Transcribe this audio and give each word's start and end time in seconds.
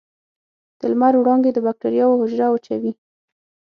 د 0.79 0.81
لمر 0.91 1.13
وړانګې 1.17 1.51
د 1.53 1.57
بکټریاوو 1.65 2.19
حجره 2.21 2.47
وچوي. 2.51 2.91